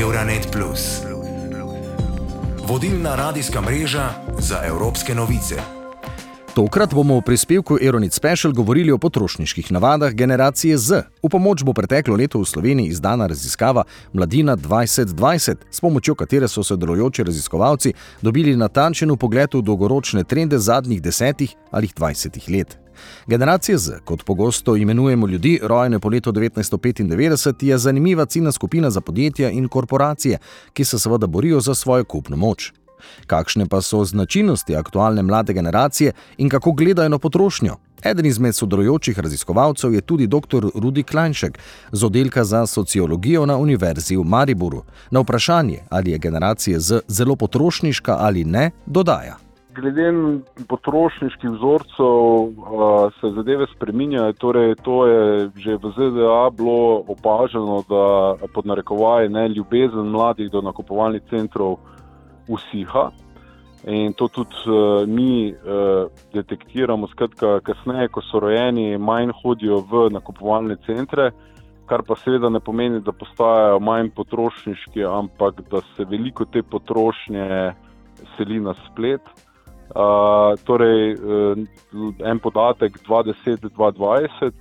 [0.00, 0.56] Euronet.
[2.68, 4.08] Vodilna radijska mreža
[4.38, 5.73] za evropske novice.
[6.54, 11.02] Tokrat bomo v prispevku Aeronit Special govorili o potrošniških navadah generacije Z.
[11.22, 16.62] V pomoč bo preteklo leto v Sloveniji izdana raziskava Mladina 2020, s pomočjo katere so
[16.62, 22.78] sodelujoči raziskovalci dobili natančen pogled v dolgoročne trende zadnjih desetih ali dvajsetih let.
[23.26, 29.00] Generacija Z, kot pogosto imenujemo ljudi, rojene po letu 1995, je zanimiva ciljna skupina za
[29.00, 30.38] podjetja in korporacije,
[30.72, 32.72] ki se seveda borijo za svojo kupno moč.
[33.26, 37.76] Kakšne pa so značilnosti aktualne mlade generacije in kako gledajo na potrošnjo?
[38.04, 40.66] Eden izmed sodelujočih raziskovalcev je tudi dr.
[40.74, 41.58] Rudi Kleinšek
[41.92, 44.82] z oddelka za sociologijo na Univerzi v Mariboru.
[45.10, 50.12] Na vprašanje, ali je generacija Z zelo potrošniška ali ne, dodaja glede
[50.68, 54.32] potrošniških vzorcev uh, se zadeve spreminjajo.
[54.32, 60.60] Torej, to je že v ZDA bilo opaženo, da pod narekovaji ne ljubezen mladih do
[60.60, 61.76] nakupovalnih centrov
[62.48, 63.10] usiha.
[63.86, 70.06] In to tudi uh, mi uh, detektiramo, skratka, kasneje, ko so rojeni, manj hodijo v
[70.14, 71.30] nakupovalne centre,
[71.84, 77.74] kar pa seveda ne pomeni, da postajajo manj potrošniški, ampak da se veliko te potrošnje
[78.36, 79.20] seli na splet.
[79.92, 81.60] Uh, torej, uh,
[82.24, 84.56] en podatek 2010-2020.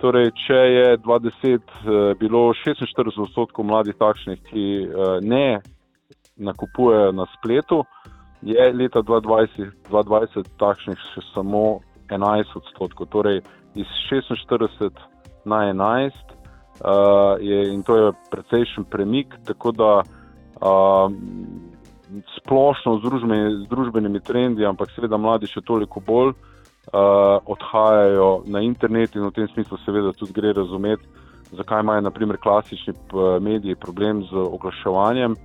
[0.00, 5.60] Torej, če je 2010 uh, bilo 46 odstotkov mladih takšnih, ki uh, ne
[6.36, 7.84] nakupujejo na spletu,
[8.42, 11.80] je leta 2020, 2020 takšnih še samo
[12.10, 13.06] 11 odstotkov.
[13.12, 13.42] Torej,
[13.78, 14.90] iz 46
[15.44, 19.34] na 11 uh, je in to je precejšen premik.
[19.46, 21.06] Tako da uh,
[22.38, 28.60] splošno z, družbe, z družbenimi trendi, ampak seveda mladi še toliko bolj uh, odhajajo na
[28.66, 31.06] internet in v tem smislu seveda tudi gre razumeti,
[31.54, 32.96] zakaj imajo naprimer klasični
[33.40, 35.36] mediji problem z oglaševanjem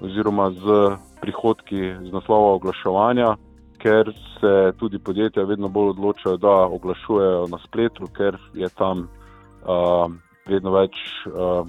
[0.00, 3.36] oziroma z prihodki z naslova oglaševanja,
[3.78, 10.10] ker se tudi podjetja vedno bolj odločajo, da oglašujejo na spletu, ker je tam uh,
[10.48, 10.96] vedno več
[11.26, 11.66] uh,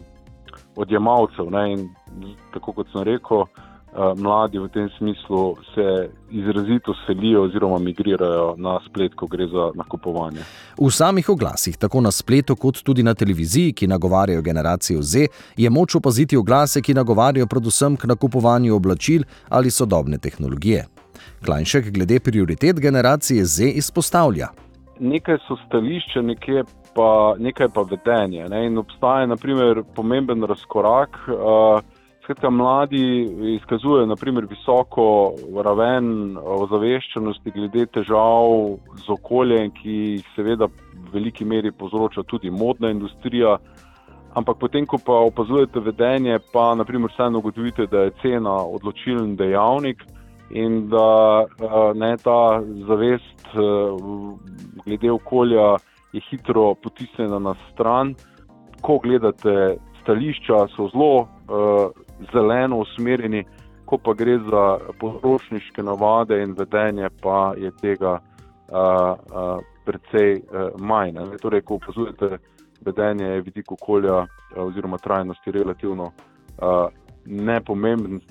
[0.76, 1.52] odjemalcev.
[1.52, 1.64] Ne?
[1.74, 1.90] In
[2.54, 3.46] tako kot sem rekel,
[4.18, 10.40] mladi v tem smislu se izrazito selijo oziroma migrirajo na splet, ko gre za nakupovanje.
[10.78, 15.70] V samih oglasih, tako na spletu kot tudi na televiziji, ki nagovarjajo generacijo Z, je
[15.70, 20.86] moč opaziti oglase, ki nagovarjajo predvsem k nakupovanju oblačil ali sodobne tehnologije.
[21.46, 24.48] Klajnšek glede prioritet generacije Z izpostavlja.
[25.00, 26.64] Nekaj so stališče, nekaj
[26.96, 28.50] pa, nekaj pa vedenje.
[28.50, 28.66] Ne?
[28.66, 31.18] In obstaja naprimer pomemben razkorak.
[31.28, 31.82] Uh,
[32.26, 33.22] Skratka, mladi
[33.56, 35.04] izkazujejo naprimer, visoko
[35.62, 36.08] raven
[36.42, 38.54] ozaveščenosti glede težav
[38.98, 43.60] z okoljem, ki jih seveda v veliki meri povzroča tudi modna industrija.
[44.34, 50.02] Ampak potem, ko pa opazujete vedenje, pa naprimer vseeno ugotovite, da je cena odločilen dejavnik
[50.50, 51.46] in da
[51.94, 52.40] ne ta
[52.88, 53.54] zavest
[54.82, 55.76] glede okolja
[56.10, 58.16] je hitro potisnjena na stran.
[58.82, 61.28] Ko gledate stališča, so zelo
[62.34, 63.46] zeleno usmerjeni,
[63.86, 70.70] ko pa gre za potrošniške navade in vedenje, pa je tega uh, uh, precej uh,
[70.78, 71.14] manj.
[71.14, 71.38] Ne?
[71.42, 72.38] Torej, ko opazujete
[72.86, 74.28] vedenje, je vidik okolja uh,
[74.66, 76.88] oziroma trajnosti relativno uh,
[77.26, 78.22] nepomemben.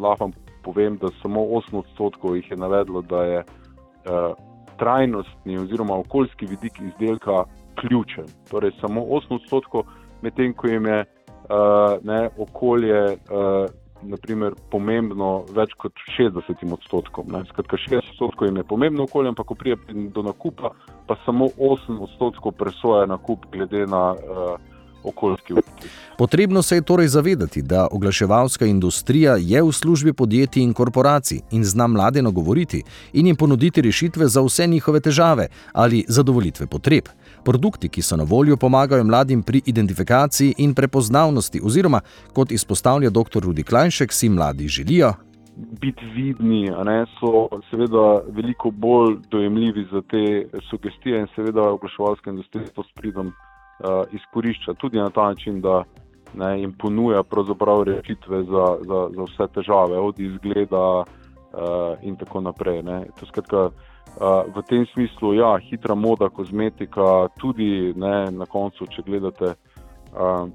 [0.00, 0.30] Lahko
[0.64, 4.34] povem, da samo 8 odstotkov jih je navedlo, da je uh,
[4.78, 7.44] trajnostni oziroma okoljski vidik izdelka
[7.80, 8.24] ključen.
[8.50, 9.84] Torej, samo 8 odstotkov,
[10.22, 11.04] medtem ko jim je
[11.48, 13.70] uh, ne, okolje uh,
[14.04, 17.32] naprimer, pomembno več kot 60 odstotkom.
[17.48, 20.74] Skratka, 60 odstotkov jim je pomembno okolje, ampak ko pride do nakupa,
[21.08, 24.73] pa samo 8 odstotkov presoja nakup glede na uh,
[25.04, 25.90] okoljski vpliv.
[26.18, 31.64] Potrebno se je torej zavedati, da oglaševalska industrija je v službi podjetij in korporacij in
[31.64, 32.82] zna mlade nagovoriti
[33.12, 37.04] in jim ponuditi rešitve za vse njihove težave ali zadovolitve potreb.
[37.44, 42.00] Produkti, ki so na voljo, pomagajo mladim pri identifikaciji in prepoznavnosti, oziroma,
[42.32, 43.40] kot izpostavlja dr.
[43.40, 45.12] Rudi Klajnšek, si mladi želijo.
[45.80, 52.66] Biti vidni, ne, so seveda veliko bolj dojemljivi za te sugestije, in seveda oglaševalska industrija
[52.66, 53.32] s pridom
[54.12, 55.82] izkorišča tudi na ta način, da
[56.34, 57.22] ne, jim ponuja
[57.86, 61.06] rešitve za, za, za vse težave, od izgleda uh,
[62.02, 62.82] in tako naprej.
[63.28, 69.54] Skratka, uh, v tem smislu, ja, hitra moda, kozmetika, tudi ne, na koncu, če gledate.
[70.14, 70.48] Uh,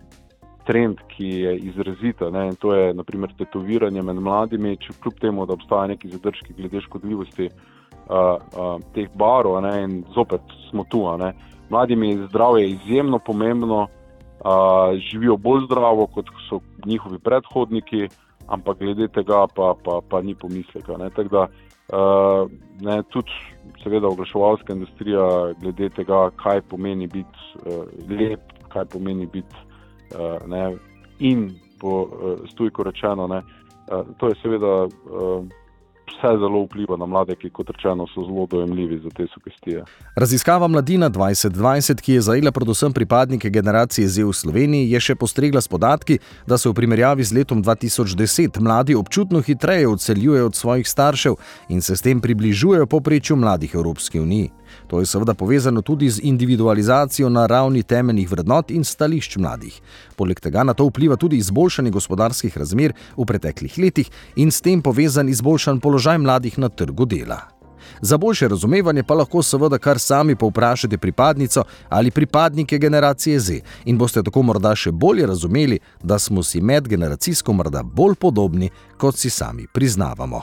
[0.70, 5.46] Trend, ki je izrazita, ne, in to je naprimer tetoviranje med mladimi, če kljub temu,
[5.50, 11.02] da obstaja neki zadržki glede škodljivosti uh, uh, teh barov, ne, in zopet smo tu.
[11.18, 11.32] Ne,
[11.70, 18.08] mladim je zdravje izjemno pomembno uh, živijo bolj zdravo, kot so njihovi predhodniki,
[18.48, 20.98] ampak glede tega pa, pa, pa ni pomisleka.
[20.98, 21.10] Ne.
[21.10, 21.48] Tak da,
[21.94, 22.50] uh,
[22.82, 23.32] ne, tudi,
[23.84, 29.56] seveda, oglaševalska industrija, glede tega, kaj pomeni biti uh, lep, kaj pomeni biti
[30.16, 30.76] uh, ne,
[31.20, 31.50] in
[31.80, 34.84] po uh, stujku rečeno, ne, uh, to je seveda.
[34.86, 35.59] Uh,
[36.10, 39.84] vse zelo vpliva na mlade, ki kot rečeno so zelo dojemljivi za te sugestije.
[40.16, 45.62] Raziskava Mladina 2020, ki je zajela predvsem pripadnike generacije Z v Sloveniji, je še postregla
[45.62, 50.88] s podatki, da se v primerjavi z letom 2010 mladi občutno hitreje odseljujejo od svojih
[50.88, 51.36] staršev
[51.70, 54.50] in se s tem približujejo poprečju mladih Evropske unije.
[54.88, 59.82] To je seveda povezano tudi z individualizacijo na ravni temeljnih vrednot in stališč mladih.
[60.16, 64.82] Poleg tega na to vpliva tudi izboljšanje gospodarskih razmer v preteklih letih in s tem
[64.82, 67.60] povezan izboljšan položaj mladih na trgu dela.
[68.02, 73.98] Za boljše razumevanje pa lahko seveda kar sami povprašate pripadnico ali pripadnike generacije Z in
[73.98, 79.30] boste tako morda še bolje razumeli, da smo si medgeneracijsko morda bolj podobni, kot si
[79.30, 80.42] sami priznavamo.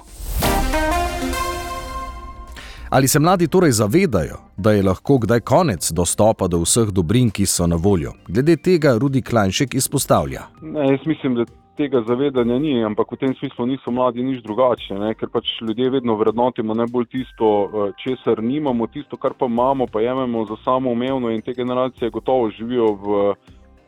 [2.96, 7.44] Ali se mladi torej zavedajo, da je lahko kdaj konec dostopa do vseh dobrin, ki
[7.46, 8.12] so na voljo?
[8.28, 10.46] Glede tega Rudi Klajnšek izpostavlja.
[10.62, 11.44] Ne, jaz mislim, da
[11.76, 15.12] tega zavedanja ni, ampak v tem smislu niso mladi nič drugačni, ne?
[15.14, 20.00] ker pač ljudje vedno vrednotimo najbolj tisto, eh, česar nimamo, tisto, kar pa imamo, pa
[20.00, 23.22] jememo za samoumevno in te generacije gotovo živijo v,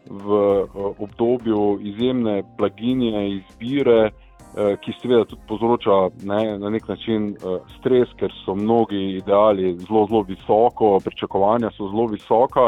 [0.04, 4.10] v eh, obdobju izjemne blaginje, izbire.
[4.58, 5.96] Eh, ki seveda tudi povzroča
[6.26, 11.86] ne, na nek način uh, stres, ker so mnogi ideali zelo, zelo visoko, pričakovanja so
[11.92, 12.64] zelo visoka,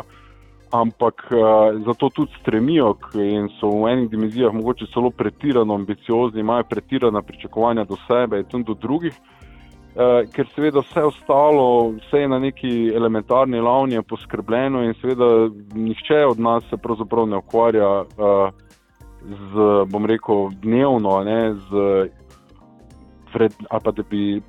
[0.71, 6.69] ampak uh, zato tudi stremijo in so v enih dimenzijah mogoče celo pretirano ambiciozni, imajo
[6.71, 9.19] pretirana pričakovanja do sebe in tudi do drugih.
[10.33, 16.39] Ker seveda vse ostalo, vse je na neki elementarni ravni poskrbljeno, in seveda nihče od
[16.41, 18.70] nas se pravzaprav ne ukvarja uh,
[19.23, 22.09] z, bom rekel, dnevno, ne, z,
[23.35, 24.43] vred, ali pa da bi,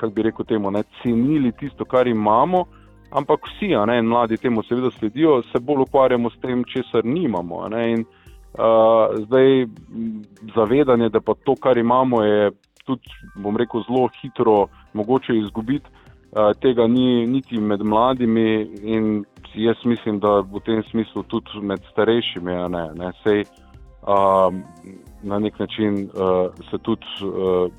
[0.00, 2.64] kako bi rekel, temu, ne, cenili tisto, kar imamo.
[3.10, 7.68] Ampak vsi, ne, mladi temu seveda sledijo, se bolj ukvarjamo s tem, česar nimamo.
[7.68, 8.04] Ne, in,
[8.58, 9.66] uh, zdaj,
[10.54, 12.50] zavedanje, da pa to, kar imamo, je
[12.84, 15.86] tudi, bom rekel, zelo hitro mogoče izgubiti,
[16.32, 19.24] uh, tega ni niti med mladimi, in
[19.54, 22.52] jaz mislim, da v tem smislu tudi med starejšimi.
[22.68, 23.44] Ne, ne, sej,
[24.06, 24.62] um,
[25.22, 27.72] na nek način uh, se tudi uh,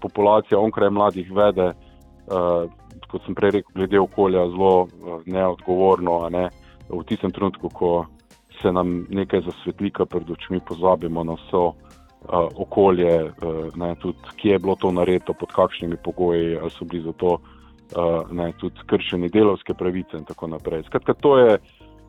[0.00, 2.70] populacija onkraj mladih vede, uh,
[3.10, 6.28] kot sem prej rekel, glede okolja, zelo uh, neodgovorno.
[6.30, 6.48] Ne?
[6.88, 8.06] V tistem trenutku, ko
[8.62, 11.74] se nam nekaj zasvetli, pred očmi pozabimo na vse uh,
[12.56, 17.02] okolje, uh, ne, tudi kje je bilo to narejeno, pod kakšnimi pogoji, ali so bili
[17.04, 20.82] za to uh, ne, tudi kršeni delovske pravice in tako naprej.
[20.86, 21.58] Skratka, to je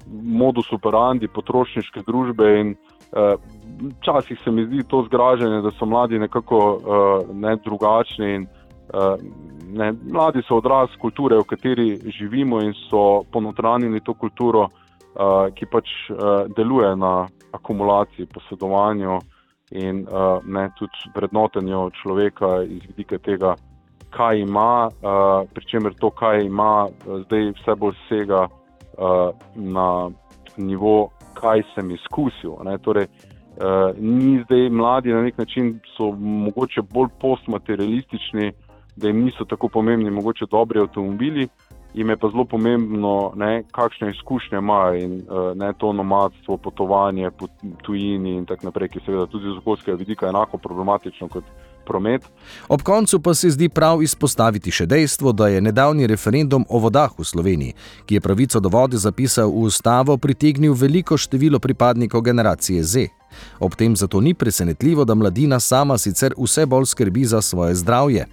[0.09, 2.75] modus operandi potrošniške družbe in
[3.11, 8.33] Včasih uh, se mi zdi to zgražanje, da so mladi nekako uh, ne drugačni.
[8.35, 8.47] In,
[8.93, 9.19] uh,
[9.67, 11.89] ne, mladi so odraz kulture, v kateri
[12.19, 19.19] živimo in so ponotranjeni to kulturo, uh, ki pač uh, deluje na akumulaciji, posedovanju
[19.71, 23.55] in uh, ne, tudi vrednotenju človeka iz vidika tega,
[24.11, 26.87] kaj ima, uh, pri čemer to, kaj ima,
[27.25, 28.47] zdaj vse bolj sega
[29.55, 30.09] na
[30.57, 32.55] nivo kaj sem izkusil.
[32.81, 38.51] Torej, uh, ni zdaj mladi na nek način, so mogoče bolj postmaterialistični,
[38.95, 41.47] da jim niso tako pomembni, mogoče dobri avtomobili.
[41.93, 47.31] Im je pa zelo pomembno, ne, kakšne izkušnje imajo in uh, ne to nomadstvo, potovanje
[47.31, 47.47] po
[47.83, 51.43] tujini in tako naprej, ki je seveda tudi z okoljskega vidika enako problematično kot
[51.85, 52.25] promet.
[52.67, 57.11] Ob koncu pa se zdi prav izpostaviti še dejstvo, da je nedavni referendum o vodah
[57.17, 62.83] v Sloveniji, ki je pravico do vode zapisal v ustavo, pritegnil veliko število pripadnikov generacije
[62.83, 63.07] Z.
[63.59, 68.25] Ob tem zato ni presenetljivo, da mladina sama sicer vse bolj skrbi za svoje zdravje.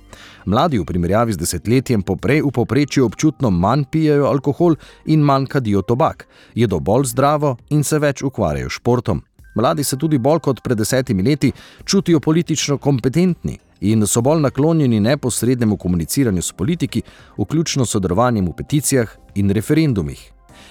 [0.46, 4.74] Mladi v primerjavi z desetletjem poprej v poprečju občutno manj pijejo alkohol
[5.04, 9.27] in manj kadijo tobak, jedo bolj zdravo in se več ukvarjajo športom.
[9.58, 11.52] Mladi se tudi bolj kot pred desetimi leti
[11.84, 17.02] čutijo politično kompetentni in so bolj naklonjeni neposrednemu komuniciranju s politiki,
[17.38, 20.20] vključno s sodelovanjem v peticijah in referendumih.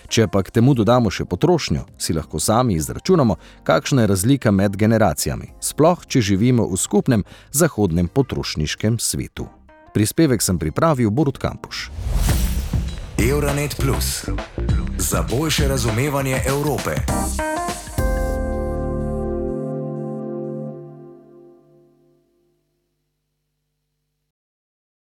[0.07, 3.35] Če pa k temu dodamo še potrošnjo, si lahko sami izračunamo,
[3.67, 9.49] kakšna je razlika med generacijami, sploh če živimo v skupnem zahodnem potrošniškem svetu.
[9.93, 11.89] Prispevek sem pripravil Borut Kampuš.
[13.19, 14.29] Euronet Plus
[14.97, 16.95] za boljše razumevanje Evrope.